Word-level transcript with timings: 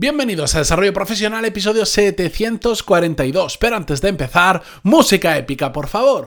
Bienvenidos 0.00 0.54
a 0.54 0.60
Desarrollo 0.60 0.94
Profesional, 0.94 1.44
episodio 1.44 1.84
742. 1.84 3.58
Pero 3.58 3.76
antes 3.76 4.00
de 4.00 4.08
empezar, 4.08 4.62
música 4.82 5.36
épica, 5.36 5.70
por 5.72 5.88
favor. 5.88 6.24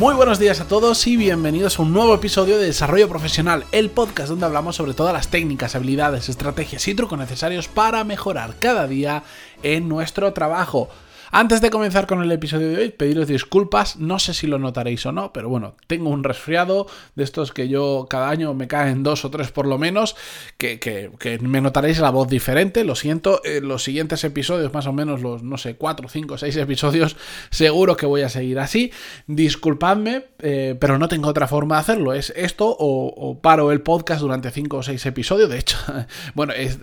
Muy 0.00 0.14
buenos 0.14 0.38
días 0.38 0.62
a 0.62 0.66
todos 0.66 1.06
y 1.06 1.18
bienvenidos 1.18 1.78
a 1.78 1.82
un 1.82 1.92
nuevo 1.92 2.14
episodio 2.14 2.56
de 2.56 2.64
Desarrollo 2.64 3.06
Profesional, 3.06 3.66
el 3.70 3.90
podcast 3.90 4.30
donde 4.30 4.46
hablamos 4.46 4.74
sobre 4.74 4.94
todas 4.94 5.12
las 5.12 5.28
técnicas, 5.28 5.74
habilidades, 5.74 6.30
estrategias 6.30 6.88
y 6.88 6.94
trucos 6.94 7.18
necesarios 7.18 7.68
para 7.68 8.02
mejorar 8.02 8.54
cada 8.58 8.86
día 8.86 9.24
en 9.62 9.90
nuestro 9.90 10.32
trabajo. 10.32 10.88
Antes 11.32 11.60
de 11.60 11.70
comenzar 11.70 12.08
con 12.08 12.20
el 12.22 12.32
episodio 12.32 12.70
de 12.70 12.76
hoy, 12.76 12.90
pediros 12.90 13.28
disculpas, 13.28 13.98
no 13.98 14.18
sé 14.18 14.34
si 14.34 14.48
lo 14.48 14.58
notaréis 14.58 15.06
o 15.06 15.12
no, 15.12 15.32
pero 15.32 15.48
bueno, 15.48 15.76
tengo 15.86 16.10
un 16.10 16.24
resfriado 16.24 16.88
de 17.14 17.22
estos 17.22 17.52
que 17.52 17.68
yo 17.68 18.08
cada 18.10 18.30
año 18.30 18.52
me 18.52 18.66
caen 18.66 19.04
dos 19.04 19.24
o 19.24 19.30
tres 19.30 19.52
por 19.52 19.64
lo 19.68 19.78
menos, 19.78 20.16
que, 20.58 21.38
me 21.40 21.60
notaréis 21.60 22.00
la 22.00 22.10
voz 22.10 22.26
diferente, 22.26 22.82
lo 22.82 22.96
siento, 22.96 23.42
en 23.44 23.68
los 23.68 23.84
siguientes 23.84 24.24
episodios, 24.24 24.74
más 24.74 24.88
o 24.88 24.92
menos 24.92 25.22
los, 25.22 25.44
no 25.44 25.56
sé, 25.56 25.76
cuatro, 25.76 26.08
cinco, 26.08 26.36
seis 26.36 26.56
episodios, 26.56 27.16
seguro 27.50 27.96
que 27.96 28.06
voy 28.06 28.22
a 28.22 28.28
seguir 28.28 28.58
así, 28.58 28.90
disculpadme, 29.28 30.24
eh, 30.40 30.76
pero 30.80 30.98
no 30.98 31.06
tengo 31.06 31.28
otra 31.28 31.46
forma 31.46 31.76
de 31.76 31.80
hacerlo, 31.82 32.12
es 32.12 32.32
esto 32.34 32.74
o, 32.76 33.38
paro 33.40 33.70
el 33.70 33.82
podcast 33.82 34.20
durante 34.20 34.50
cinco 34.50 34.78
o 34.78 34.82
seis 34.82 35.06
episodios, 35.06 35.48
de 35.48 35.58
hecho, 35.58 35.76
bueno, 36.34 36.52
es 36.54 36.80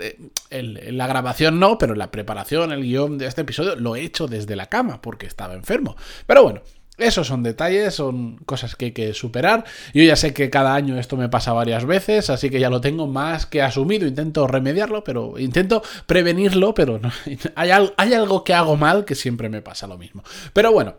la 0.50 1.06
grabación 1.06 1.59
no, 1.59 1.78
pero 1.78 1.95
la 1.95 2.12
preparación, 2.12 2.72
el 2.72 2.84
guion 2.84 3.18
de 3.18 3.26
este 3.26 3.42
episodio 3.42 3.76
lo 3.76 3.98
he 3.98 4.04
hecho 4.04 4.28
de 4.28 4.37
desde 4.38 4.55
la 4.55 4.68
cama 4.68 5.02
porque 5.02 5.26
estaba 5.26 5.54
enfermo. 5.54 5.96
Pero 6.26 6.44
bueno, 6.44 6.62
esos 6.98 7.28
son 7.28 7.44
detalles, 7.44 7.94
son 7.94 8.38
cosas 8.38 8.75
que 8.75 8.86
hay 8.86 8.92
que 8.92 9.14
superar. 9.14 9.66
Yo 9.94 10.03
ya 10.03 10.16
sé 10.16 10.34
que 10.34 10.50
cada 10.50 10.73
año 10.73 10.98
esto 10.98 11.16
me 11.16 11.30
pasa 11.30 11.53
varias 11.53 11.86
veces, 11.86 12.30
así 12.30 12.50
que 12.50 12.59
ya 12.59 12.72
lo 12.72 12.81
tengo 12.81 13.06
más 13.06 13.45
que 13.45 13.62
asumido. 13.62 14.08
Intento 14.08 14.47
remediarlo, 14.47 15.03
pero 15.03 15.38
intento 15.38 15.84
prevenirlo, 16.08 16.73
pero 16.73 16.97
no, 17.00 17.12
hay, 17.56 17.70
hay 17.97 18.14
algo 18.14 18.44
que 18.44 18.53
hago 18.53 18.78
mal 18.78 19.06
que 19.06 19.16
siempre 19.16 19.47
me 19.50 19.62
pasa 19.62 19.86
lo 19.86 19.97
mismo. 19.97 20.23
Pero 20.53 20.72
bueno, 20.72 20.95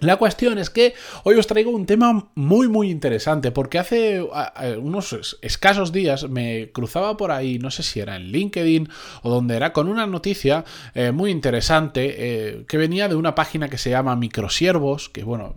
la 0.00 0.16
cuestión 0.16 0.58
es 0.58 0.70
que 0.70 0.94
hoy 1.24 1.34
os 1.36 1.48
traigo 1.48 1.72
un 1.72 1.84
tema 1.84 2.30
muy 2.36 2.68
muy 2.68 2.88
interesante 2.88 3.50
porque 3.50 3.78
hace 3.80 4.22
unos 4.80 5.38
escasos 5.42 5.90
días 5.90 6.28
me 6.28 6.70
cruzaba 6.70 7.16
por 7.16 7.32
ahí, 7.32 7.58
no 7.58 7.72
sé 7.72 7.82
si 7.82 7.98
era 7.98 8.14
en 8.14 8.30
LinkedIn 8.30 8.88
o 9.22 9.30
donde 9.30 9.56
era, 9.56 9.72
con 9.72 9.88
una 9.88 10.06
noticia 10.06 10.64
eh, 10.94 11.10
muy 11.10 11.32
interesante 11.32 12.14
eh, 12.16 12.64
que 12.68 12.76
venía 12.76 13.08
de 13.08 13.16
una 13.16 13.34
página 13.34 13.68
que 13.68 13.76
se 13.76 13.90
llama 13.90 14.14
Microsiervos, 14.14 15.08
que 15.08 15.24
bueno, 15.24 15.54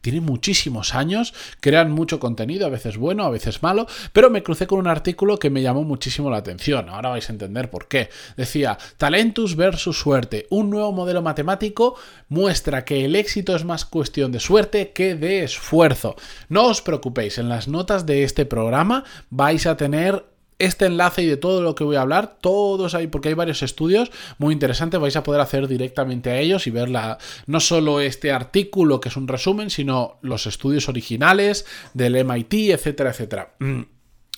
tiene 0.00 0.20
muchísimos 0.20 0.94
años, 0.94 1.34
crean 1.58 1.90
mucho 1.90 2.20
contenido, 2.20 2.66
a 2.66 2.70
veces 2.70 2.96
bueno, 2.96 3.24
a 3.24 3.30
veces 3.30 3.64
malo, 3.64 3.86
pero 4.12 4.30
me 4.30 4.44
crucé 4.44 4.68
con 4.68 4.78
un 4.78 4.86
artículo 4.86 5.38
que 5.38 5.50
me 5.50 5.62
llamó 5.62 5.82
muchísimo 5.82 6.30
la 6.30 6.36
atención, 6.36 6.88
ahora 6.88 7.10
vais 7.10 7.28
a 7.28 7.32
entender 7.32 7.68
por 7.68 7.88
qué. 7.88 8.10
Decía, 8.36 8.78
Talentus 8.96 9.56
versus 9.56 9.98
suerte, 9.98 10.46
un 10.50 10.70
nuevo 10.70 10.92
modelo 10.92 11.20
matemático 11.20 11.96
muestra 12.28 12.84
que 12.84 13.04
el 13.04 13.16
éxito 13.16 13.55
es 13.56 13.64
más 13.64 13.84
cuestión 13.84 14.32
de 14.32 14.40
suerte 14.40 14.92
que 14.92 15.14
de 15.14 15.42
esfuerzo. 15.42 16.16
No 16.48 16.66
os 16.66 16.82
preocupéis, 16.82 17.38
en 17.38 17.48
las 17.48 17.68
notas 17.68 18.06
de 18.06 18.22
este 18.22 18.46
programa 18.46 19.04
vais 19.30 19.66
a 19.66 19.76
tener 19.76 20.24
este 20.58 20.86
enlace 20.86 21.22
y 21.22 21.26
de 21.26 21.36
todo 21.36 21.62
lo 21.62 21.74
que 21.74 21.84
voy 21.84 21.96
a 21.96 22.02
hablar, 22.02 22.38
todos 22.40 22.94
ahí, 22.94 23.06
porque 23.06 23.28
hay 23.28 23.34
varios 23.34 23.62
estudios 23.62 24.10
muy 24.38 24.54
interesantes, 24.54 25.00
vais 25.00 25.16
a 25.16 25.22
poder 25.22 25.40
hacer 25.40 25.68
directamente 25.68 26.30
a 26.30 26.38
ellos 26.38 26.66
y 26.66 26.70
ver 26.70 26.90
no 27.46 27.60
solo 27.60 28.00
este 28.00 28.32
artículo 28.32 29.00
que 29.00 29.08
es 29.08 29.16
un 29.16 29.28
resumen, 29.28 29.70
sino 29.70 30.18
los 30.22 30.46
estudios 30.46 30.88
originales 30.88 31.66
del 31.94 32.24
MIT, 32.24 32.54
etcétera, 32.70 33.10
etcétera. 33.10 33.54
Mm. 33.58 33.95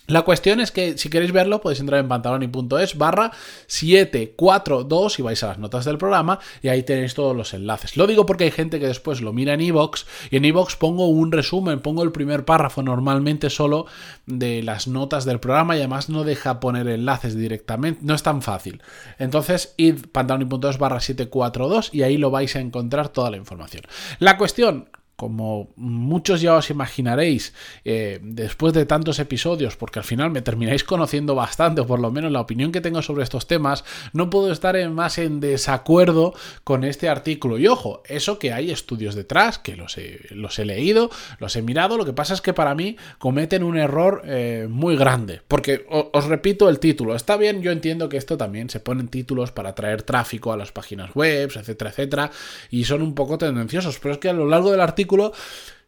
La 0.09 0.23
cuestión 0.23 0.59
es 0.61 0.73
que 0.73 0.97
si 0.97 1.11
queréis 1.11 1.33
verlo 1.33 1.61
podéis 1.61 1.81
entrar 1.81 2.01
en 2.01 2.09
pantaloni.es 2.09 2.97
barra 2.97 3.31
742 3.67 5.19
y 5.19 5.23
vais 5.23 5.43
a 5.43 5.49
las 5.49 5.59
notas 5.59 5.85
del 5.85 5.99
programa 5.99 6.39
y 6.63 6.69
ahí 6.69 6.83
tenéis 6.83 7.13
todos 7.13 7.37
los 7.37 7.53
enlaces. 7.53 7.95
Lo 7.99 8.07
digo 8.07 8.25
porque 8.25 8.45
hay 8.45 8.51
gente 8.51 8.81
que 8.81 8.87
después 8.87 9.21
lo 9.21 9.35
mira 9.35 9.53
en 9.53 9.61
iVoox 9.61 10.07
y 10.31 10.39
en 10.39 10.47
iVoox 10.47 10.77
pongo 10.77 11.09
un 11.09 11.31
resumen, 11.31 11.81
pongo 11.81 12.03
el 12.05 12.13
primer 12.13 12.47
párrafo 12.47 12.83
normalmente 12.83 13.51
solo 13.51 13.85
de 14.25 14.63
las 14.63 14.89
notas 14.89 15.27
del 15.27 15.41
programa 15.41 15.77
y 15.77 15.81
además 15.81 16.09
no 16.09 16.25
deja 16.25 16.59
poner 16.59 16.89
enlaces 16.89 17.37
directamente, 17.37 18.01
no 18.03 18.15
es 18.15 18.23
tan 18.23 18.41
fácil. 18.41 18.81
Entonces 19.19 19.75
id 19.77 20.07
pantaloni.es 20.11 20.79
barra 20.79 21.01
742 21.01 21.91
y 21.93 22.05
ahí 22.05 22.17
lo 22.17 22.31
vais 22.31 22.57
a 22.57 22.61
encontrar 22.61 23.11
toda 23.11 23.31
la 23.31 23.37
información. 23.37 23.83
La 24.21 24.39
cuestión, 24.39 24.89
como 25.19 25.71
muchos 25.75 26.41
ya 26.41 26.55
os 26.55 26.71
imaginaréis, 26.71 27.53
eh, 27.85 28.21
después 28.23 28.73
de 28.73 28.87
tantos 28.87 29.19
episodios, 29.19 29.75
porque 29.75 29.99
al 29.99 30.05
final 30.05 30.31
me 30.31 30.43
termináis 30.43 30.85
conociendo 30.85 31.35
bastante, 31.35 31.81
o 31.81 31.89
por 31.89 31.99
lo 31.99 32.13
menos 32.13 32.31
la 32.31 32.41
opinión 32.41 32.71
que 32.71 32.81
tengo 32.81 33.03
sobre 33.03 33.25
estos 33.25 33.49
temas, 33.49 33.85
no 34.13 34.31
puedo 34.31 34.53
estar 34.53 34.79
más 34.91 35.19
en 35.19 35.41
desacuerdo 35.41 36.35
con 36.63 36.85
este 36.85 37.09
artículo. 37.09 37.59
Y 37.59 37.67
ojo, 37.67 38.01
eso 38.07 38.39
que 38.39 38.53
hay 38.53 38.71
estudios 38.71 39.17
detrás, 39.17 39.59
que 39.59 39.75
los 39.75 39.99
he, 39.99 40.65
leído, 40.65 41.11
los 41.41 41.57
he 41.57 41.63
mirado, 41.63 41.97
lo 41.97 42.05
que 42.05 42.13
pasa 42.13 42.35
es 42.35 42.41
que 42.41 42.55
para 42.55 42.77
mí 42.77 42.97
cometen 43.19 43.65
un 43.65 43.77
error 43.77 44.23
eh, 44.25 44.69
muy 44.71 44.97
grande, 44.97 45.43
porque 45.49 45.85
os 45.89 46.27
repito 46.27 46.69
el 46.69 46.79
título, 46.79 47.17
está 47.17 47.37
bien, 47.37 47.61
yo 47.61 47.73
entiendo 47.73 48.09
que 48.09 48.19
esto 48.19 48.37
también 48.37 48.71
se 48.71 48.79
ponen 48.79 49.09
títulos 49.09 49.51
para 49.51 49.75
traer 49.75 50.03
tráfico 50.03 50.53
a 50.53 50.57
las 50.57 50.71
páginas 50.71 51.13
web, 51.17 51.51
etcétera, 51.57 51.91
etcétera, 51.91 52.31
y 52.71 52.85
son 52.85 53.03
un 53.03 53.17
poco 53.17 53.37
tendenciosos, 53.37 53.99
pero 53.99 54.15
es 54.15 54.21
que 54.21 54.29
a 54.29 54.33
lo 54.33 54.47
largo 54.47 54.71
del 54.71 54.81
artículo 54.81 55.08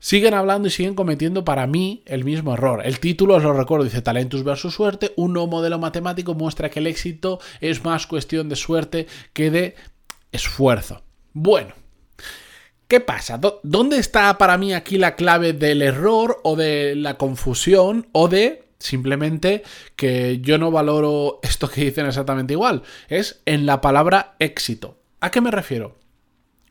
siguen 0.00 0.34
hablando 0.34 0.66
y 0.66 0.70
siguen 0.70 0.94
cometiendo 0.94 1.44
para 1.44 1.66
mí 1.66 2.02
el 2.06 2.24
mismo 2.24 2.54
error. 2.54 2.82
El 2.84 2.98
título, 2.98 3.36
os 3.36 3.42
lo 3.42 3.52
recuerdo, 3.52 3.84
dice 3.84 4.02
Talentus 4.02 4.42
versus 4.42 4.74
suerte. 4.74 5.12
Un 5.16 5.34
nuevo 5.34 5.48
modelo 5.48 5.78
matemático 5.78 6.34
muestra 6.34 6.70
que 6.70 6.80
el 6.80 6.86
éxito 6.86 7.38
es 7.60 7.84
más 7.84 8.06
cuestión 8.06 8.48
de 8.48 8.56
suerte 8.56 9.06
que 9.32 9.50
de 9.50 9.74
esfuerzo. 10.32 11.02
Bueno. 11.32 11.74
¿Qué 12.88 12.98
pasa? 12.98 13.38
¿Dónde 13.62 13.98
está 13.98 14.36
para 14.36 14.58
mí 14.58 14.74
aquí 14.74 14.98
la 14.98 15.14
clave 15.14 15.52
del 15.52 15.80
error 15.80 16.40
o 16.42 16.56
de 16.56 16.96
la 16.96 17.18
confusión 17.18 18.08
o 18.10 18.26
de 18.26 18.64
simplemente 18.80 19.62
que 19.94 20.40
yo 20.40 20.58
no 20.58 20.72
valoro 20.72 21.38
esto 21.44 21.70
que 21.70 21.84
dicen 21.84 22.06
exactamente 22.06 22.54
igual? 22.54 22.82
Es 23.08 23.42
en 23.46 23.64
la 23.64 23.80
palabra 23.80 24.34
éxito. 24.40 24.98
¿A 25.20 25.30
qué 25.30 25.40
me 25.40 25.52
refiero? 25.52 25.99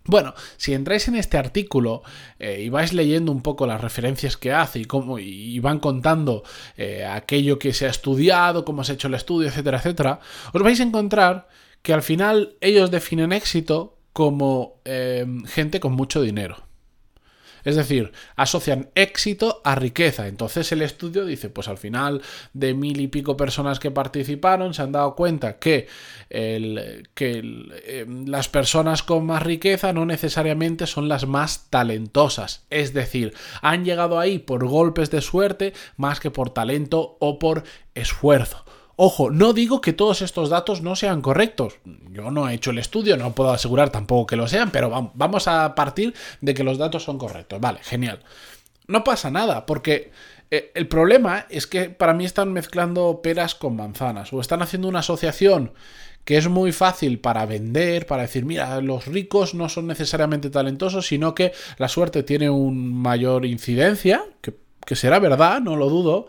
Bueno, 0.06 0.34
si 0.58 0.74
entráis 0.74 1.08
en 1.08 1.16
este 1.16 1.38
artículo 1.38 2.04
eh, 2.40 2.62
y 2.64 2.70
vais 2.70 2.94
leyendo 2.94 3.32
un 3.32 3.42
poco 3.42 3.68
las 3.68 3.82
referencias 3.82 4.38
que 4.38 4.52
hace 4.52 4.80
y, 4.80 4.86
cómo, 4.86 5.20
y 5.20 5.60
van 5.60 5.80
contando 5.80 6.44
eh, 6.78 7.06
aquello 7.06 7.60
que 7.60 7.74
se 7.74 7.86
ha 7.86 7.90
estudiado, 7.90 8.66
cómo 8.66 8.84
se 8.84 8.94
ha 8.94 8.96
hecho 8.96 9.08
el 9.08 9.14
estudio, 9.14 9.50
etcétera, 9.50 9.78
etcétera, 9.78 10.20
os 10.54 10.64
vais 10.64 10.80
a 10.80 10.84
encontrar 10.84 11.48
que 11.82 11.94
al 11.94 12.02
final 12.02 12.58
ellos 12.62 12.92
definen 12.92 13.32
éxito 13.32 13.98
como 14.14 14.82
eh, 14.86 15.26
gente 15.46 15.80
con 15.80 15.94
mucho 15.94 16.22
dinero. 16.22 16.69
Es 17.64 17.75
decir, 17.75 18.12
asocian 18.36 18.90
éxito 18.96 19.62
a 19.64 19.75
riqueza. 19.75 20.28
Entonces 20.28 20.72
el 20.72 20.81
estudio 20.81 21.25
dice, 21.25 21.50
pues 21.50 21.68
al 21.68 21.78
final 21.78 22.22
de 22.53 22.74
mil 22.74 23.00
y 23.02 23.08
pico 23.08 23.38
personas 23.38 23.80
que 23.80 23.92
participaron 23.92 24.74
se 24.74 24.81
han 24.81 24.92
dado 24.92 25.16
cuenta 25.16 25.59
que, 25.59 25.88
em, 26.30 28.25
las 28.28 28.50
personas 28.50 29.03
con 29.03 29.25
más 29.25 29.44
riqueza 29.44 29.94
no 29.94 30.06
necesariamente 30.06 30.88
son 30.88 31.08
las 31.08 31.28
más 31.28 31.69
talentosas. 31.69 32.66
Es 32.69 32.94
decir, 32.94 33.34
han 33.62 33.86
llegado 33.86 34.19
ahí 34.19 34.40
por 34.40 34.66
golpes 34.68 35.12
de 35.12 35.22
suerte 35.22 35.74
más 35.98 36.19
que 36.19 36.31
por 36.31 36.52
talento 36.52 37.18
o 37.19 37.40
por 37.40 37.64
esfuerzo. 37.96 38.64
Ojo, 39.02 39.32
no 39.32 39.54
digo 39.54 39.80
que 39.80 39.94
todos 39.94 40.22
estos 40.22 40.50
datos 40.50 40.82
no 40.82 40.94
sean 40.94 41.22
correctos. 41.22 41.76
Yo 42.12 42.32
no 42.32 42.50
he 42.50 42.56
hecho 42.56 42.72
el 42.72 42.80
estudio, 42.80 43.16
no 43.16 43.34
puedo 43.34 43.52
asegurar 43.52 43.92
tampoco 43.92 44.28
que 44.28 44.36
lo 44.36 44.46
sean, 44.46 44.72
pero 44.72 45.12
vamos 45.13 45.48
a 45.48 45.74
partir 45.74 46.13
de 46.42 46.54
que 46.54 46.66
los 46.66 46.78
datos 46.78 47.06
son 47.06 47.18
correctos. 47.18 47.62
Vale, 47.62 47.80
genial. 47.81 48.19
No 48.88 49.06
pasa 49.06 49.31
nada, 49.31 49.66
porque 49.66 50.12
eh, 50.51 50.74
el 50.75 50.90
problema 50.90 51.46
es 51.50 51.66
que 51.66 51.90
para 51.90 52.13
mí 52.13 52.25
están 52.25 52.51
mezclando 52.51 53.22
peras 53.24 53.56
con 53.56 53.78
manzanas 53.78 54.34
o 54.34 54.42
están 54.42 54.62
haciendo 54.62 54.90
una 54.90 55.00
asociación 55.00 55.72
que 56.25 56.36
es 56.36 56.50
muy 56.50 56.74
fácil 56.74 57.19
para 57.19 57.46
vender, 57.46 58.06
para 58.06 58.24
decir, 58.24 58.44
mira, 58.44 58.81
los 58.81 59.06
ricos 59.06 59.54
no 59.54 59.69
son 59.69 59.88
necesariamente 59.88 60.50
talentosos, 60.50 61.07
sino 61.07 61.34
que 61.36 61.54
la 61.78 61.88
suerte 61.88 62.24
tiene 62.24 62.50
un 62.50 63.01
mayor 63.01 63.46
incidencia, 63.46 64.25
que, 64.42 64.56
que 64.86 64.98
será 64.98 65.19
verdad, 65.19 65.62
no 65.62 65.78
lo 65.78 65.88
dudo, 65.88 66.28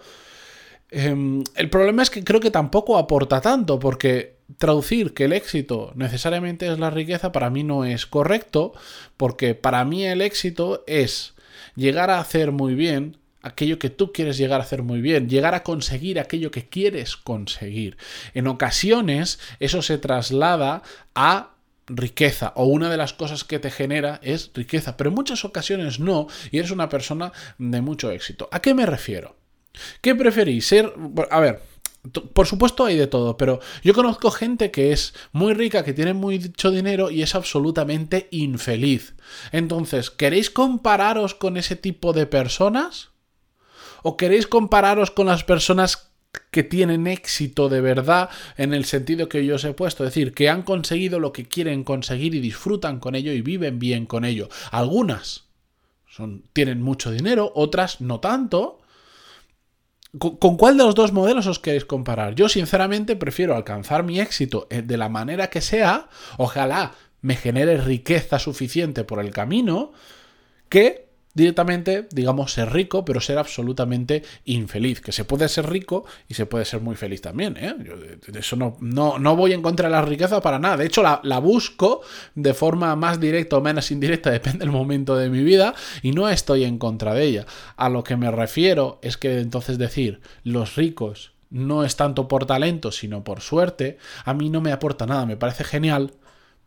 Em, 0.91 1.45
el 1.55 1.71
problema 1.71 2.03
es 2.03 2.11
que 2.11 2.25
creo 2.25 2.41
que 2.41 2.51
tampoco 2.51 2.99
aporta 2.99 3.41
tanto, 3.41 3.79
porque 3.79 4.37
traducir 4.59 5.15
que 5.15 5.25
el 5.25 5.33
éxito 5.33 5.93
necesariamente 5.95 6.71
es 6.71 6.79
la 6.79 6.91
riqueza 6.91 7.33
para 7.33 7.51
mí 7.51 7.63
no 7.63 7.85
es 7.85 8.07
correcto, 8.07 8.73
porque 9.17 9.55
para 9.55 9.85
mí 9.85 10.05
el 10.05 10.21
éxito 10.21 10.83
es 10.87 11.35
llegar 11.77 12.11
a 12.11 12.19
hacer 12.19 12.53
muy 12.53 12.75
bien 12.75 13.17
aquello 13.43 13.79
que 13.79 13.91
tú 13.91 14.13
quieres 14.13 14.37
llegar 14.37 14.61
a 14.61 14.65
hacer 14.65 14.83
muy 14.83 15.01
bien, 15.01 15.29
llegar 15.29 15.55
a 15.55 15.63
conseguir 15.63 16.19
aquello 16.19 16.51
que 16.51 16.69
quieres 16.69 17.17
conseguir. 17.17 17.97
En 18.35 18.47
ocasiones 18.49 19.39
eso 19.61 19.83
se 19.83 19.99
traslada 19.99 20.83
a 21.15 21.55
riqueza 21.87 22.53
o 22.55 22.67
una 22.67 22.91
de 22.91 22.97
las 22.97 23.13
cosas 23.13 23.45
que 23.45 23.59
te 23.59 23.71
genera 23.71 24.21
es 24.23 24.51
riqueza, 24.55 24.97
pero 24.97 25.11
en 25.11 25.17
muchas 25.17 25.45
ocasiones 25.45 26.01
no 26.01 26.27
y 26.51 26.59
eres 26.59 26.71
una 26.71 26.89
persona 26.89 27.33
de 27.59 27.81
mucho 27.81 28.11
éxito. 28.11 28.49
¿A 28.53 28.61
qué 28.61 28.75
me 28.75 28.87
refiero? 28.87 29.40
¿Qué 30.01 30.15
preferís? 30.15 30.67
Ser... 30.67 30.93
A 31.31 31.41
ver, 31.41 31.63
por 32.33 32.47
supuesto 32.47 32.85
hay 32.85 32.97
de 32.97 33.07
todo, 33.07 33.37
pero 33.37 33.61
yo 33.83 33.93
conozco 33.93 34.31
gente 34.31 34.71
que 34.71 34.93
es 34.93 35.15
muy 35.33 35.53
rica, 35.55 35.85
que 35.85 35.93
tiene 35.93 36.15
mucho 36.15 36.71
dinero 36.71 37.11
y 37.11 37.23
es 37.23 37.35
absolutamente 37.35 38.29
infeliz. 38.31 39.15
Entonces, 39.53 40.11
¿queréis 40.11 40.51
compararos 40.51 41.35
con 41.35 41.57
ese 41.57 41.77
tipo 41.77 42.13
de 42.13 42.27
personas? 42.27 43.11
¿O 44.03 44.17
queréis 44.17 44.47
compararos 44.47 45.11
con 45.11 45.27
las 45.27 45.45
personas 45.45 46.11
que 46.51 46.63
tienen 46.63 47.07
éxito 47.07 47.69
de 47.69 47.81
verdad 47.81 48.31
en 48.57 48.73
el 48.73 48.85
sentido 48.85 49.29
que 49.29 49.45
yo 49.45 49.57
os 49.57 49.65
he 49.65 49.75
puesto, 49.75 50.05
es 50.05 50.11
decir, 50.11 50.33
que 50.33 50.49
han 50.49 50.63
conseguido 50.63 51.19
lo 51.19 51.33
que 51.33 51.45
quieren 51.45 51.85
conseguir 51.85 52.35
y 52.35 52.41
disfrutan 52.41 53.01
con 53.01 53.15
ello 53.15 53.33
y 53.33 53.43
viven 53.43 53.79
bien 53.79 54.07
con 54.07 54.25
ello. 54.25 54.49
Algunas 54.71 55.45
son, 56.09 56.45
tienen 56.53 56.83
mucho 56.83 57.11
dinero, 57.11 57.53
otras 57.55 58.01
no 58.01 58.21
tanto, 58.21 58.80
¿Con 60.19 60.57
cuál 60.57 60.77
de 60.77 60.85
los 60.85 60.97
dos 60.97 61.13
modelos 61.13 61.47
os 61.47 61.61
queréis 61.61 61.85
comparar? 61.85 62.35
Yo 62.35 62.49
sinceramente 62.49 63.15
prefiero 63.15 63.55
alcanzar 63.55 64.03
mi 64.03 64.19
éxito 64.19 64.67
eh, 64.69 64.83
de 64.83 64.97
la 64.97 65.09
manera 65.09 65.51
que 65.51 65.61
sea, 65.61 66.09
ojalá 66.37 66.95
me 67.21 67.37
genere 67.37 67.77
riqueza 67.77 68.41
suficiente 68.41 69.05
por 69.05 69.21
el 69.21 69.31
camino, 69.31 69.93
que 70.69 71.10
directamente, 71.35 72.09
digamos, 72.11 72.53
ser 72.53 72.73
rico, 72.73 73.05
pero 73.05 73.21
ser 73.21 73.39
absolutamente 73.39 74.23
infeliz. 74.45 75.01
Que 75.01 75.13
se 75.13 75.25
puede 75.25 75.49
ser 75.49 75.69
rico 75.69 76.05
y 76.29 76.35
se 76.35 76.47
puede 76.47 76.65
ser 76.65 76.81
muy 76.81 76.97
feliz 76.97 77.21
también. 77.21 77.57
¿eh? 77.57 77.75
Yo 77.85 77.97
de 77.97 78.39
eso 78.39 78.57
no, 78.57 78.77
no, 78.81 79.19
no, 79.19 79.37
voy 79.37 79.53
en 79.53 79.63
contra 79.63 79.89
de 79.89 79.93
la 79.93 80.03
riqueza 80.03 80.41
para 80.41 80.59
nada. 80.59 80.77
De 80.77 80.87
hecho, 80.87 81.03
la, 81.03 81.21
la, 81.23 81.39
busco 81.39 82.03
de 82.35 82.55
forma 82.55 82.95
más 82.97 83.21
directa 83.21 83.57
o 83.57 83.61
menos 83.61 83.91
indirecta, 83.91 84.31
depende 84.41 84.61
del 84.61 84.71
momento 84.71 85.17
de 85.17 85.31
mi 85.31 85.43
vida, 85.43 85.75
y 86.03 86.13
no 86.13 86.29
estoy 86.29 86.65
en 86.65 86.79
contra 86.79 87.15
de 87.15 87.25
ella. 87.25 87.47
A 87.77 87.89
lo 87.89 88.05
que 88.05 88.17
me 88.17 88.31
refiero 88.31 88.99
es 89.03 89.17
que 89.17 89.41
entonces 89.41 89.79
decir, 89.79 90.21
los 90.43 90.77
ricos 90.77 91.33
no 91.51 91.85
es 91.85 91.97
tanto 91.97 92.29
por 92.29 92.47
talento, 92.47 92.93
sino 92.93 93.25
por 93.25 93.41
suerte, 93.41 93.99
a 94.25 94.35
mí 94.35 94.49
no 94.49 94.61
me 94.61 94.73
aporta 94.73 95.07
nada. 95.07 95.27
Me 95.27 95.37
parece 95.37 95.65
genial 95.65 96.13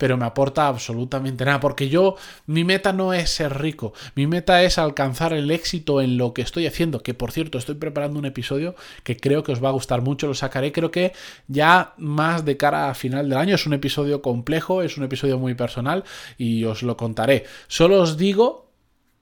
pero 0.04 0.18
me 0.18 0.26
aporta 0.26 0.68
absolutamente 0.68 1.46
nada, 1.46 1.62
porque 1.62 1.88
yo, 1.88 2.18
mi 2.46 2.66
meta 2.66 2.92
no 2.92 3.14
es 3.14 3.30
ser 3.30 3.62
rico, 3.62 3.94
mi 4.16 4.28
meta 4.28 4.62
es 4.62 4.78
alcanzar 4.78 5.32
el 5.32 5.50
éxito 5.50 6.02
en 6.02 6.18
lo 6.18 6.34
que 6.34 6.42
estoy 6.42 6.68
haciendo, 6.68 7.02
que 7.02 7.14
por 7.14 7.32
cierto 7.32 7.58
estoy 7.58 7.76
preparando 7.76 8.20
un 8.20 8.26
episodio 8.26 8.76
que 9.06 9.16
creo 9.16 9.44
que 9.44 9.54
os 9.54 9.64
va 9.64 9.70
a 9.70 9.72
gustar 9.72 10.02
mucho, 10.02 10.28
lo 10.28 10.34
sacaré 10.34 10.74
creo 10.74 10.92
que 10.92 11.14
ya 11.48 11.94
más 11.96 12.44
de 12.44 12.58
cara 12.58 12.90
a 12.90 12.96
final 12.96 13.30
del 13.30 13.38
año, 13.38 13.56
es 13.56 13.66
un 13.66 13.72
episodio 13.72 14.22
complejo, 14.22 14.82
es 14.82 14.98
un 14.98 15.06
episodio 15.06 15.40
muy 15.40 15.54
personal 15.54 16.04
y 16.38 16.66
os 16.66 16.84
lo 16.84 16.98
contaré. 16.98 17.46
Solo 17.70 18.02
os 18.02 18.18
digo 18.18 18.63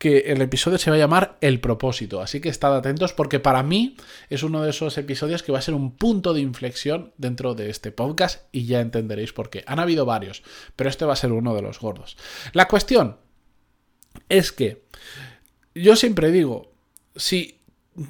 que 0.01 0.31
el 0.31 0.41
episodio 0.41 0.79
se 0.79 0.89
va 0.89 0.95
a 0.95 0.99
llamar 0.99 1.37
El 1.41 1.59
propósito. 1.59 2.23
Así 2.23 2.41
que 2.41 2.49
estad 2.49 2.75
atentos 2.75 3.13
porque 3.13 3.39
para 3.39 3.61
mí 3.61 3.97
es 4.31 4.41
uno 4.41 4.63
de 4.63 4.71
esos 4.71 4.97
episodios 4.97 5.43
que 5.43 5.51
va 5.51 5.59
a 5.59 5.61
ser 5.61 5.75
un 5.75 5.95
punto 5.95 6.33
de 6.33 6.41
inflexión 6.41 7.13
dentro 7.17 7.53
de 7.53 7.69
este 7.69 7.91
podcast 7.91 8.47
y 8.51 8.65
ya 8.65 8.81
entenderéis 8.81 9.31
por 9.31 9.51
qué. 9.51 9.63
Han 9.67 9.77
habido 9.77 10.07
varios, 10.07 10.41
pero 10.75 10.89
este 10.89 11.05
va 11.05 11.13
a 11.13 11.17
ser 11.17 11.31
uno 11.31 11.53
de 11.53 11.61
los 11.61 11.79
gordos. 11.79 12.17
La 12.53 12.67
cuestión 12.67 13.17
es 14.27 14.51
que 14.51 14.85
yo 15.75 15.95
siempre 15.95 16.31
digo, 16.31 16.73
si 17.15 17.60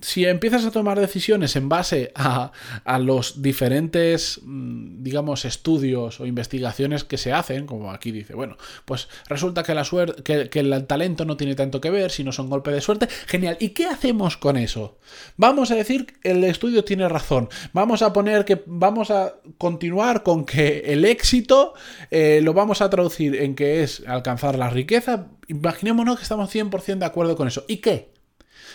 si 0.02 0.26
empiezas 0.26 0.64
a 0.64 0.72
tomar 0.72 1.00
decisiones 1.00 1.56
en 1.56 1.68
base 1.68 2.12
a, 2.14 2.52
los 3.00 3.42
diferentes, 3.42 4.40
mm, 4.44 5.02
digamos, 5.02 5.44
estudios 5.44 6.20
o 6.20 6.28
investigaciones 6.28 7.04
que 7.04 7.18
se 7.18 7.34
hacen, 7.34 7.66
como 7.66 7.92
aquí 7.92 8.12
dice, 8.12 8.36
bueno, 8.36 8.58
pues 8.86 9.08
resulta 9.28 9.64
que, 9.64 9.74
la 9.74 9.84
que, 10.24 10.60
el 10.60 10.86
talento 10.86 11.26
no 11.26 11.36
tiene 11.36 11.56
tanto 11.56 11.82
que 11.82 11.90
ver, 11.90 12.12
si 12.12 12.24
no 12.24 12.32
son 12.32 12.50
golpes 12.50 12.76
de 12.76 12.82
suerte, 12.82 13.08
genial. 13.26 13.58
¿Y 13.60 13.70
qué 13.70 13.88
hacemos 13.88 14.38
con 14.38 14.56
eso? 14.56 15.00
Vamos 15.38 15.72
a 15.72 15.76
decir 15.76 16.06
que 16.06 16.32
el 16.32 16.44
estudio 16.44 16.84
tiene 16.84 17.10
razón. 17.10 17.50
Vamos 17.74 18.04
a 18.04 18.14
poner 18.14 18.46
que 18.46 18.62
vamos 18.68 19.10
a 19.10 19.34
continuar 19.58 20.22
con 20.22 20.46
que 20.46 20.84
el 20.86 21.06
éxito 21.06 21.74
eh, 22.12 22.40
lo 22.44 22.54
vamos 22.54 22.82
a 22.82 22.90
traducir 22.90 23.36
en 23.36 23.56
que 23.56 23.82
es 23.82 24.04
alcanzar 24.06 24.60
la 24.60 24.70
riqueza. 24.70 25.28
Imaginémonos 25.48 26.18
que 26.18 26.24
estamos 26.24 26.54
100% 26.54 27.00
de 27.00 27.06
acuerdo 27.06 27.36
con 27.36 27.48
eso. 27.48 27.66
¿Y 27.68 27.78
qué? 27.78 28.21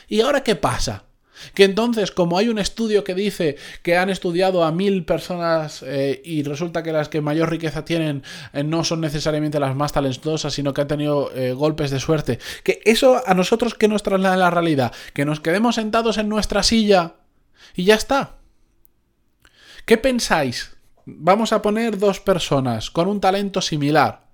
¿Y 0.08 0.20
ahora 0.20 0.42
qué 0.42 0.56
pasa? 0.56 1.04
Que 1.54 1.64
entonces, 1.64 2.10
como 2.10 2.38
hay 2.38 2.48
un 2.48 2.58
estudio 2.58 3.04
que 3.04 3.14
dice 3.14 3.56
que 3.82 3.96
han 3.96 4.10
estudiado 4.10 4.64
a 4.64 4.72
mil 4.72 5.04
personas 5.04 5.82
eh, 5.86 6.22
y 6.24 6.42
resulta 6.42 6.82
que 6.82 6.92
las 6.92 7.08
que 7.08 7.20
mayor 7.20 7.50
riqueza 7.50 7.84
tienen 7.84 8.22
eh, 8.52 8.64
no 8.64 8.84
son 8.84 9.00
necesariamente 9.00 9.60
las 9.60 9.76
más 9.76 9.92
talentosas, 9.92 10.54
sino 10.54 10.72
que 10.72 10.80
han 10.80 10.88
tenido 10.88 11.30
eh, 11.34 11.52
golpes 11.52 11.90
de 11.90 12.00
suerte, 12.00 12.38
que 12.64 12.80
eso 12.84 13.22
a 13.26 13.34
nosotros 13.34 13.74
que 13.74 13.88
nos 13.88 14.02
traslada 14.02 14.36
la 14.36 14.50
realidad, 14.50 14.92
que 15.12 15.24
nos 15.24 15.40
quedemos 15.40 15.74
sentados 15.74 16.18
en 16.18 16.28
nuestra 16.28 16.62
silla 16.62 17.16
y 17.74 17.84
ya 17.84 17.94
está. 17.94 18.36
¿Qué 19.84 19.98
pensáis? 19.98 20.76
Vamos 21.04 21.52
a 21.52 21.62
poner 21.62 21.98
dos 21.98 22.18
personas 22.18 22.90
con 22.90 23.08
un 23.08 23.20
talento 23.20 23.60
similar. 23.60 24.25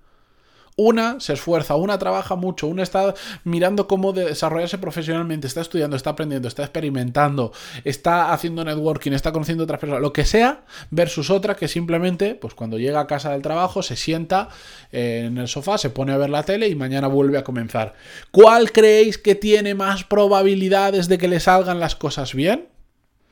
Una 0.75 1.19
se 1.19 1.33
esfuerza, 1.33 1.75
una 1.75 1.99
trabaja 1.99 2.35
mucho, 2.35 2.67
una 2.67 2.81
está 2.81 3.13
mirando 3.43 3.87
cómo 3.87 4.11
desarrollarse 4.11 4.79
profesionalmente, 4.79 5.45
está 5.45 5.61
estudiando, 5.61 5.95
está 5.95 6.11
aprendiendo, 6.11 6.47
está 6.47 6.63
experimentando, 6.63 7.51
está 7.83 8.33
haciendo 8.33 8.65
networking, 8.65 9.11
está 9.11 9.31
conociendo 9.31 9.65
otras 9.65 9.79
personas, 9.79 10.01
lo 10.01 10.13
que 10.13 10.25
sea, 10.25 10.63
versus 10.89 11.29
otra 11.29 11.55
que 11.55 11.67
simplemente, 11.67 12.33
pues 12.33 12.55
cuando 12.55 12.79
llega 12.79 12.99
a 12.99 13.07
casa 13.07 13.31
del 13.31 13.43
trabajo, 13.43 13.83
se 13.83 13.95
sienta 13.95 14.49
eh, 14.91 15.25
en 15.27 15.37
el 15.37 15.47
sofá, 15.47 15.77
se 15.77 15.91
pone 15.91 16.11
a 16.11 16.17
ver 16.17 16.31
la 16.31 16.43
tele 16.43 16.67
y 16.67 16.75
mañana 16.75 17.07
vuelve 17.07 17.37
a 17.37 17.43
comenzar. 17.43 17.93
¿Cuál 18.31 18.71
creéis 18.71 19.19
que 19.19 19.35
tiene 19.35 19.75
más 19.75 20.03
probabilidades 20.03 21.07
de 21.07 21.19
que 21.19 21.27
le 21.27 21.39
salgan 21.39 21.79
las 21.79 21.95
cosas 21.95 22.33
bien? 22.33 22.67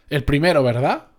El 0.10 0.24
primero, 0.24 0.62
¿verdad? 0.62 1.11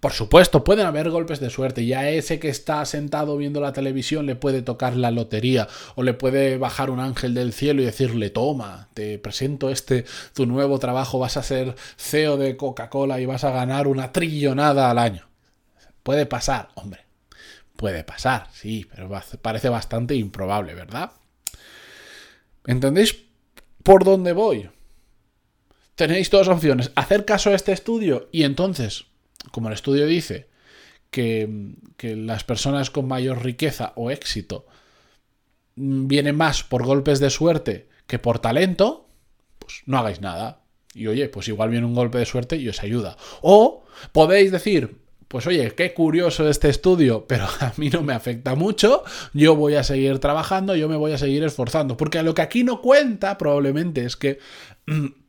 Por 0.00 0.12
supuesto, 0.12 0.64
pueden 0.64 0.86
haber 0.86 1.10
golpes 1.10 1.40
de 1.40 1.50
suerte 1.50 1.82
y 1.82 1.92
a 1.92 2.10
ese 2.10 2.38
que 2.38 2.48
está 2.48 2.84
sentado 2.84 3.36
viendo 3.36 3.60
la 3.60 3.72
televisión 3.72 4.26
le 4.26 4.36
puede 4.36 4.62
tocar 4.62 4.96
la 4.96 5.10
lotería 5.10 5.68
o 5.94 6.02
le 6.02 6.14
puede 6.14 6.58
bajar 6.58 6.90
un 6.90 7.00
ángel 7.00 7.34
del 7.34 7.52
cielo 7.52 7.82
y 7.82 7.86
decirle, 7.86 8.30
toma, 8.30 8.88
te 8.94 9.18
presento 9.18 9.70
este, 9.70 10.04
tu 10.34 10.46
nuevo 10.46 10.78
trabajo, 10.78 11.18
vas 11.18 11.36
a 11.36 11.42
ser 11.42 11.74
CEO 11.96 12.36
de 12.36 12.56
Coca-Cola 12.56 13.20
y 13.20 13.26
vas 13.26 13.44
a 13.44 13.50
ganar 13.50 13.86
una 13.86 14.12
trillonada 14.12 14.90
al 14.90 14.98
año. 14.98 15.28
Puede 16.02 16.26
pasar, 16.26 16.68
hombre. 16.74 17.06
Puede 17.76 18.04
pasar, 18.04 18.48
sí, 18.52 18.86
pero 18.94 19.10
parece 19.42 19.68
bastante 19.68 20.14
improbable, 20.14 20.74
¿verdad? 20.74 21.10
¿Entendéis 22.66 23.16
por 23.82 24.04
dónde 24.04 24.32
voy? 24.32 24.70
Tenéis 25.94 26.30
dos 26.30 26.48
opciones. 26.48 26.90
Hacer 26.94 27.24
caso 27.24 27.50
a 27.50 27.54
este 27.54 27.72
estudio 27.72 28.28
y 28.32 28.44
entonces 28.44 29.06
como 29.52 29.68
el 29.68 29.74
estudio 29.74 30.06
dice, 30.06 30.48
que, 31.10 32.14
las 32.16 32.44
personas 32.44 32.90
con 32.90 33.08
mayor 33.08 33.42
riqueza 33.42 33.92
o 33.96 34.10
éxito 34.10 34.66
vienen 35.74 36.36
más 36.36 36.62
por 36.62 36.84
golpes 36.84 37.20
de 37.20 37.30
suerte 37.30 37.88
que 38.06 38.18
por 38.18 38.38
talento, 38.38 39.08
pues 39.58 39.82
no 39.86 39.98
hagáis 39.98 40.20
nada. 40.20 40.60
Y 40.94 41.08
oye, 41.08 41.28
pues 41.28 41.48
igual 41.48 41.70
viene 41.70 41.86
un 41.86 41.94
golpe 41.94 42.18
de 42.18 42.26
suerte 42.26 42.56
y 42.56 42.68
os 42.68 42.82
ayuda. 42.82 43.16
O 43.42 43.84
podéis 44.12 44.52
decir, 44.52 44.96
pues 45.28 45.46
oye, 45.46 45.72
qué 45.74 45.92
curioso 45.92 46.48
este 46.48 46.68
estudio, 46.68 47.26
pero 47.26 47.46
a 47.60 47.72
mí 47.76 47.90
no 47.90 48.02
me 48.02 48.14
afecta 48.14 48.54
mucho, 48.54 49.02
yo 49.32 49.56
voy 49.56 49.74
a 49.74 49.82
seguir 49.82 50.18
trabajando, 50.18 50.76
yo 50.76 50.88
me 50.88 50.96
voy 50.96 51.12
a 51.12 51.18
seguir 51.18 51.44
esforzando, 51.44 51.96
porque 51.96 52.22
lo 52.22 52.34
que 52.34 52.42
aquí 52.42 52.64
no 52.64 52.80
cuenta 52.80 53.36
probablemente 53.36 54.04
es 54.04 54.16
que 54.16 54.38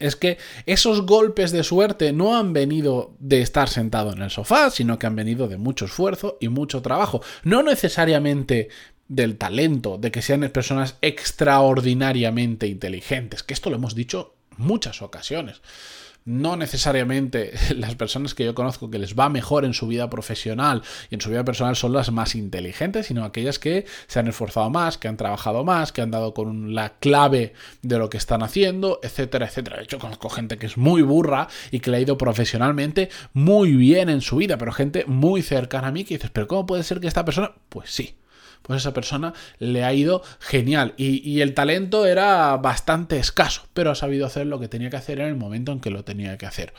es 0.00 0.16
que 0.16 0.38
esos 0.66 1.02
golpes 1.06 1.52
de 1.52 1.62
suerte 1.62 2.12
no 2.12 2.36
han 2.36 2.52
venido 2.52 3.14
de 3.20 3.42
estar 3.42 3.68
sentado 3.68 4.12
en 4.12 4.22
el 4.22 4.30
sofá, 4.30 4.70
sino 4.70 4.98
que 4.98 5.06
han 5.06 5.14
venido 5.14 5.46
de 5.46 5.58
mucho 5.58 5.84
esfuerzo 5.84 6.38
y 6.40 6.48
mucho 6.48 6.82
trabajo. 6.82 7.22
No 7.44 7.62
necesariamente 7.62 8.68
del 9.06 9.36
talento, 9.36 9.98
de 9.98 10.10
que 10.10 10.22
sean 10.22 10.40
personas 10.50 10.96
extraordinariamente 11.02 12.66
inteligentes, 12.66 13.42
que 13.42 13.54
esto 13.54 13.70
lo 13.70 13.76
hemos 13.76 13.94
dicho 13.94 14.34
muchas 14.56 15.02
ocasiones 15.02 15.60
no 16.24 16.56
necesariamente 16.56 17.52
las 17.76 17.94
personas 17.94 18.34
que 18.34 18.44
yo 18.44 18.54
conozco 18.54 18.90
que 18.90 18.98
les 18.98 19.14
va 19.14 19.28
mejor 19.28 19.64
en 19.64 19.74
su 19.74 19.86
vida 19.86 20.10
profesional 20.10 20.82
y 21.10 21.14
en 21.14 21.20
su 21.20 21.30
vida 21.30 21.44
personal 21.44 21.76
son 21.76 21.92
las 21.92 22.10
más 22.10 22.34
inteligentes, 22.34 23.06
sino 23.06 23.24
aquellas 23.24 23.58
que 23.58 23.86
se 24.06 24.18
han 24.18 24.28
esforzado 24.28 24.70
más, 24.70 24.98
que 24.98 25.08
han 25.08 25.16
trabajado 25.16 25.64
más, 25.64 25.92
que 25.92 26.02
han 26.02 26.10
dado 26.10 26.34
con 26.34 26.74
la 26.74 26.94
clave 26.98 27.54
de 27.82 27.98
lo 27.98 28.10
que 28.10 28.18
están 28.18 28.42
haciendo, 28.42 29.00
etcétera, 29.02 29.46
etcétera. 29.46 29.78
De 29.78 29.84
hecho, 29.84 29.98
conozco 29.98 30.28
gente 30.28 30.58
que 30.58 30.66
es 30.66 30.76
muy 30.76 31.02
burra 31.02 31.48
y 31.70 31.80
que 31.80 31.90
le 31.90 31.98
ha 31.98 32.00
ido 32.00 32.18
profesionalmente 32.18 33.10
muy 33.32 33.72
bien 33.72 34.08
en 34.08 34.20
su 34.20 34.36
vida, 34.36 34.58
pero 34.58 34.72
gente 34.72 35.04
muy 35.06 35.42
cercana 35.42 35.88
a 35.88 35.92
mí 35.92 36.04
que 36.04 36.14
dices, 36.14 36.30
pero 36.30 36.46
¿cómo 36.46 36.66
puede 36.66 36.82
ser 36.82 37.00
que 37.00 37.08
esta 37.08 37.24
persona? 37.24 37.52
Pues 37.68 37.90
sí, 37.90 38.16
pues 38.62 38.82
esa 38.82 38.92
persona 38.92 39.34
le 39.58 39.84
ha 39.84 39.92
ido 39.92 40.22
genial. 40.38 40.94
Y, 40.96 41.40
el 41.40 41.54
talento 41.54 42.06
era 42.06 42.56
bastante 42.56 43.18
escaso, 43.18 43.62
pero 43.74 43.90
ha 43.90 43.94
sabido 43.94 44.26
hacer 44.26 44.46
lo 44.46 44.60
que 44.60 44.68
tenía 44.68 44.90
que 44.90 44.96
hacer 44.96 45.20
en 45.20 45.26
el 45.26 45.36
momento 45.36 45.72
en 45.72 45.80
que 45.80 45.90
lo 45.90 46.04
tenía 46.04 46.36
que 46.38 46.46
hacer. 46.46 46.74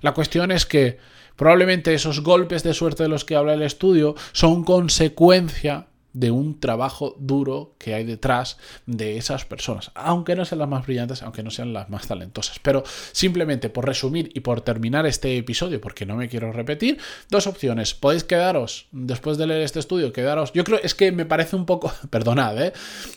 La 0.00 0.14
cuestión 0.14 0.50
es 0.50 0.66
que 0.66 0.98
probablemente 1.36 1.94
esos 1.94 2.20
golpes 2.20 2.62
de 2.62 2.74
suerte 2.74 3.02
de 3.04 3.08
los 3.08 3.24
que 3.24 3.36
habla 3.36 3.54
el 3.54 3.62
estudio 3.62 4.14
son 4.32 4.64
consecuencia 4.64 5.86
de 6.14 6.30
un 6.30 6.58
trabajo 6.58 7.16
duro 7.18 7.74
que 7.78 7.94
hay 7.94 8.04
detrás 8.04 8.56
de 8.86 9.18
esas 9.18 9.44
personas, 9.44 9.90
aunque 9.94 10.34
no 10.34 10.44
sean 10.44 10.60
las 10.60 10.68
más 10.68 10.86
brillantes, 10.86 11.22
aunque 11.22 11.42
no 11.42 11.50
sean 11.50 11.72
las 11.72 11.90
más 11.90 12.06
talentosas. 12.06 12.58
Pero 12.60 12.84
simplemente 13.12 13.68
por 13.68 13.84
resumir 13.84 14.30
y 14.32 14.40
por 14.40 14.62
terminar 14.62 15.04
este 15.06 15.36
episodio, 15.36 15.80
porque 15.80 16.06
no 16.06 16.16
me 16.16 16.28
quiero 16.28 16.52
repetir, 16.52 16.98
dos 17.28 17.46
opciones. 17.46 17.94
Podéis 17.94 18.24
quedaros, 18.24 18.86
después 18.92 19.36
de 19.36 19.46
leer 19.46 19.62
este 19.62 19.80
estudio, 19.80 20.12
quedaros... 20.12 20.52
Yo 20.52 20.64
creo, 20.64 20.78
es 20.82 20.94
que 20.94 21.12
me 21.12 21.26
parece 21.26 21.56
un 21.56 21.66
poco, 21.66 21.92
perdonad, 22.10 22.62
¿eh? 22.62 22.72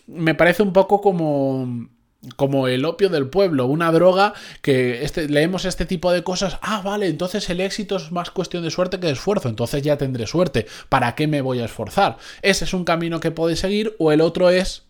me 0.08 0.36
parece 0.36 0.64
un 0.64 0.74
poco 0.74 1.00
como 1.00 1.90
como 2.36 2.68
el 2.68 2.86
opio 2.86 3.10
del 3.10 3.30
pueblo, 3.30 3.68
una 3.68 3.92
droga 3.92 4.34
que 4.62 5.04
este, 5.04 5.30
leemos 5.30 5.66
este 5.66 5.86
tipo 5.86 6.12
de 6.12 6.24
cosas, 6.24 6.58
ah, 6.62 6.82
vale, 6.84 7.08
entonces 7.08 7.50
el 7.50 7.62
éxito 7.62 7.98
es 7.98 8.12
más 8.12 8.32
cuestión 8.32 8.64
de 8.64 8.72
suerte 8.72 9.00
que 9.00 9.08
de 9.08 9.14
esfuerzo, 9.14 9.50
entonces 9.50 9.84
ya 9.84 9.98
tendré 9.98 10.26
suerte, 10.28 10.66
¿para 10.90 11.16
qué 11.16 11.28
me 11.28 11.42
voy 11.42 11.60
a 11.60 11.66
esforzar? 11.66 12.18
Ese 12.42 12.66
es 12.66 12.74
un 12.74 12.86
camino 12.86 13.20
que 13.20 13.32
podéis 13.32 13.60
seguir 13.60 13.96
o 14.00 14.12
el 14.12 14.22
otro 14.22 14.50
es 14.50 14.84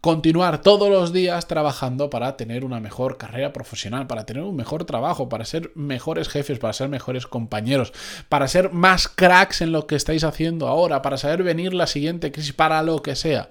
continuar 0.00 0.62
todos 0.62 0.88
los 0.88 1.12
días 1.12 1.46
trabajando 1.46 2.08
para 2.08 2.36
tener 2.36 2.64
una 2.64 2.80
mejor 2.80 3.18
carrera 3.18 3.52
profesional, 3.52 4.06
para 4.06 4.24
tener 4.24 4.42
un 4.42 4.56
mejor 4.56 4.84
trabajo, 4.84 5.28
para 5.28 5.44
ser 5.44 5.72
mejores 5.74 6.28
jefes, 6.28 6.58
para 6.58 6.72
ser 6.72 6.88
mejores 6.88 7.26
compañeros, 7.26 7.92
para 8.28 8.48
ser 8.48 8.72
más 8.72 9.08
cracks 9.08 9.60
en 9.60 9.72
lo 9.72 9.86
que 9.86 9.96
estáis 9.96 10.24
haciendo 10.24 10.68
ahora, 10.68 11.02
para 11.02 11.18
saber 11.18 11.42
venir 11.42 11.74
la 11.74 11.86
siguiente 11.86 12.32
crisis, 12.32 12.52
para 12.52 12.82
lo 12.82 13.02
que 13.02 13.14
sea 13.14 13.50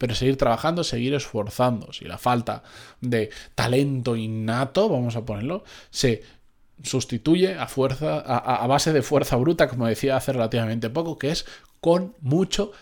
pero 0.00 0.14
seguir 0.14 0.38
trabajando, 0.38 0.82
seguir 0.82 1.12
esforzando. 1.12 1.92
Si 1.92 2.06
la 2.06 2.16
falta 2.16 2.62
de 3.02 3.28
talento 3.54 4.16
innato, 4.16 4.88
vamos 4.88 5.14
a 5.14 5.26
ponerlo, 5.26 5.62
se 5.90 6.22
sustituye 6.82 7.58
a 7.58 7.66
fuerza, 7.66 8.18
a, 8.18 8.66
base 8.66 8.94
de 8.94 9.02
fuerza 9.02 9.36
bruta, 9.36 9.68
como 9.68 9.86
decía 9.86 10.16
hace 10.16 10.32
relativamente 10.32 10.88
poco, 10.88 11.18
que 11.18 11.30
es 11.30 11.44
con 11.82 12.16
mucho. 12.22 12.72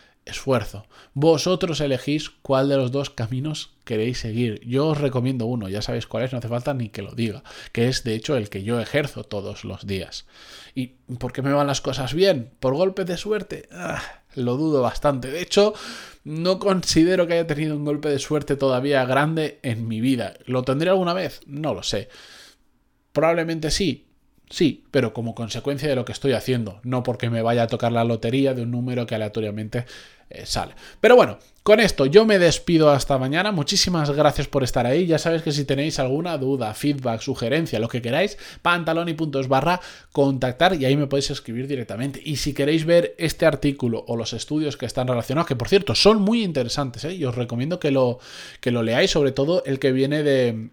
Vosotros 1.15 1.81
elegís 1.81 2.31
cuál 2.31 2.69
de 2.69 2.77
los 2.77 2.93
dos 2.93 3.11
caminos 3.11 3.75
queréis 3.85 4.19
seguir. 4.19 4.61
Yo 4.67 4.89
os 4.89 4.99
recomiendo 4.99 5.47
uno, 5.47 5.69
ya 5.69 5.83
sabéis 5.83 6.07
cuál 6.07 6.25
es, 6.25 6.33
no 6.33 6.39
hace 6.39 6.49
falta 6.49 6.75
ni 6.75 6.89
que 6.89 7.03
lo 7.03 7.13
diga, 7.13 7.43
que 7.73 7.89
es 7.89 8.05
de 8.05 8.15
hecho 8.15 8.37
el 8.37 8.49
que 8.49 8.63
yo 8.63 8.81
ejerzo 8.81 9.25
todos 9.25 9.65
los 9.65 9.87
días. 9.87 10.27
¿Y 10.75 10.89
por 11.19 11.33
qué 11.33 11.43
me 11.43 11.53
van 11.53 11.67
las 11.67 11.81
cosas 11.81 12.15
bien? 12.15 12.53
¿Por 12.61 12.75
golpe 12.75 13.05
de 13.05 13.17
suerte? 13.17 13.69
Ah, 13.73 14.03
lo 14.35 14.57
dudo 14.57 14.83
bastante. 14.83 15.31
De 15.31 15.41
hecho, 15.41 15.75
no 16.25 16.59
considero 16.59 17.27
que 17.27 17.35
haya 17.35 17.47
tenido 17.47 17.77
un 17.77 17.85
golpe 17.85 18.09
de 18.09 18.19
suerte 18.19 18.57
todavía 18.57 19.05
grande 19.05 19.59
en 19.63 19.89
mi 19.89 20.01
vida. 20.01 20.35
¿Lo 20.47 20.63
tendré 20.63 20.91
alguna 20.91 21.15
vez? 21.15 21.41
No 21.47 21.75
lo 21.75 21.83
sé. 21.83 22.09
Probablemente 23.13 23.71
sí, 23.71 24.08
Sí, 24.51 24.85
pero 24.91 25.13
como 25.13 25.35
consecuencia 25.35 25.89
de 25.89 25.97
lo 25.97 26.05
que 26.05 26.13
estoy 26.13 26.33
haciendo, 26.33 26.81
no 26.83 27.03
porque 27.03 27.31
me 27.31 27.43
vaya 27.43 27.65
a 27.65 27.67
tocar 27.67 27.93
la 27.93 28.05
lotería 28.05 28.55
de 28.55 28.63
un 28.63 28.71
número 28.71 29.07
que 29.07 29.15
aleatoriamente 29.15 29.85
eh, 30.31 30.45
sale. 30.45 30.75
Pero 31.01 31.17
bueno, 31.17 31.39
con 31.63 31.81
esto 31.81 32.07
yo 32.07 32.25
me 32.25 32.39
despido 32.39 32.91
hasta 32.91 33.19
mañana. 33.19 33.53
Muchísimas 33.53 34.11
gracias 34.11 34.47
por 34.47 34.65
estar 34.65 34.87
ahí. 34.87 35.07
Ya 35.07 35.19
sabéis 35.19 35.43
que 35.43 35.53
si 35.53 35.65
tenéis 35.65 35.99
alguna 35.99 36.39
duda, 36.39 36.73
feedback, 36.73 37.21
sugerencia, 37.21 37.79
lo 37.79 37.89
que 37.89 38.01
queráis, 38.01 38.39
puntos 39.17 39.49
barra 39.49 39.81
contactar 40.13 40.75
y 40.75 40.85
ahí 40.85 40.97
me 40.97 41.07
podéis 41.07 41.31
escribir 41.31 41.67
directamente. 41.67 42.21
Y 42.25 42.37
si 42.37 42.55
queréis 42.55 42.87
ver 42.87 43.15
este 43.19 43.45
artículo 43.45 44.05
o 44.07 44.17
los 44.17 44.33
estudios 44.33 44.77
que 44.77 44.87
están 44.87 45.09
relacionados, 45.09 45.47
que 45.47 45.57
por 45.57 45.69
cierto 45.69 45.95
son 45.95 46.23
muy 46.23 46.43
interesantes, 46.43 47.05
¿eh? 47.05 47.15
y 47.15 47.25
os 47.25 47.35
recomiendo 47.35 47.79
que 47.79 47.91
lo, 47.91 48.19
que 48.61 48.71
lo 48.71 48.83
leáis, 48.83 49.11
sobre 49.11 49.33
todo 49.33 49.63
el 49.65 49.79
que 49.79 49.93
viene 49.93 50.23
de 50.23 50.71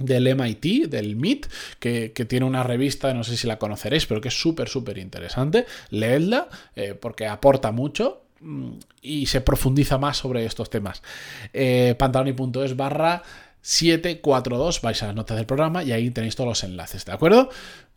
del 0.00 0.34
MIT, 0.34 0.88
del 0.88 1.16
MIT, 1.16 1.46
que, 1.78 2.26
tiene 2.28 2.46
una 2.46 2.62
revista, 2.62 3.12
no 3.14 3.24
sé 3.24 3.36
si 3.36 3.46
la 3.46 3.58
conoceréis, 3.58 4.06
pero 4.06 4.20
que 4.20 4.28
es 4.28 4.40
súper, 4.40 4.68
súper 4.68 4.98
interesante. 4.98 5.66
Leedla 5.90 6.48
eh, 6.74 6.94
porque 6.94 7.26
aporta 7.26 7.70
mucho 7.70 8.22
mm, 8.40 8.70
y 9.02 9.26
se 9.26 9.40
profundiza 9.40 9.98
más 9.98 10.16
sobre 10.16 10.44
estos 10.44 10.70
temas. 10.70 11.02
Eh, 11.52 11.94
pantaloni.es 11.98 12.76
barra 12.76 13.22
742, 13.62 14.80
vais 14.80 15.02
a 15.02 15.06
la 15.08 15.12
nota 15.12 15.34
del 15.34 15.46
programa 15.46 15.84
y 15.84 15.92
ahí 15.92 16.10
tenéis 16.10 16.34
todos 16.34 16.48
los 16.48 16.64
enlaces, 16.64 17.04
¿de 17.04 17.12
acuerdo? 17.12 17.50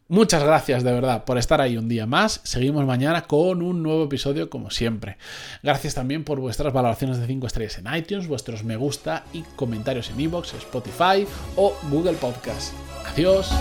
Muchas 0.08 0.44
gracias 0.44 0.84
de 0.84 0.92
verdad 0.92 1.24
por 1.24 1.38
estar 1.38 1.62
ahí 1.62 1.78
un 1.78 1.88
día 1.88 2.06
más. 2.06 2.42
Seguimos 2.44 2.86
mañana 2.86 3.24
con 3.24 3.62
un 3.62 3.82
nuevo 3.84 4.04
episodio 4.04 4.50
como 4.50 4.70
siempre. 4.70 5.18
Gracias 5.64 5.96
también 5.96 6.24
por 6.24 6.40
vuestras 6.40 6.74
valoraciones 6.74 7.18
de 7.20 7.28
5 7.28 7.48
estrellas 7.48 7.78
en 7.78 7.96
iTunes, 7.96 8.28
vuestros 8.28 8.64
me 8.64 8.76
gusta 8.76 9.24
y 9.34 9.44
comentarios 9.56 10.10
en 10.10 10.20
iVoox, 10.20 10.54
Spotify 10.56 11.26
o 11.56 11.74
Google 11.90 12.14
Podcast. 12.14 12.74
Adiós. 13.06 13.52